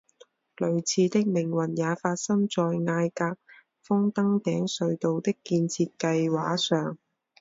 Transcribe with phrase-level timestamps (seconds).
[0.57, 3.37] 类似的命运也发生在艾格
[3.83, 6.97] 峰登顶隧道的建设计画上。